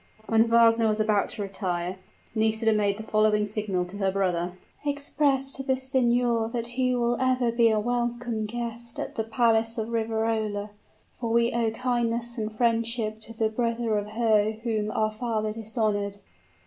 When 0.25 0.47
Wagner 0.47 0.87
was 0.87 0.99
about 0.99 1.29
to 1.29 1.43
retire, 1.43 1.97
Nisida 2.33 2.73
made 2.73 2.97
the 2.97 3.03
following 3.03 3.45
signal 3.45 3.85
to 3.85 3.97
her 3.97 4.11
brother: 4.11 4.53
"Express 4.83 5.53
to 5.53 5.61
the 5.61 5.75
signor 5.75 6.49
that 6.49 6.65
he 6.65 6.95
will 6.95 7.17
ever 7.21 7.51
be 7.51 7.69
a 7.69 7.79
welcome 7.79 8.47
guest 8.47 8.99
at 8.99 9.13
the 9.13 9.23
palace 9.23 9.77
of 9.77 9.89
Riverola; 9.89 10.71
for 11.19 11.29
we 11.29 11.53
owe 11.53 11.69
kindness 11.69 12.35
and 12.39 12.51
friendship 12.51 13.19
to 13.19 13.33
the 13.33 13.49
brother 13.49 13.95
of 13.99 14.07
her 14.07 14.53
whom 14.63 14.89
our 14.89 15.11
father 15.11 15.53
dishonored." 15.53 16.17